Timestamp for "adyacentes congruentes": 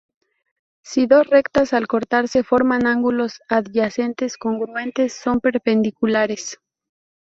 3.49-5.13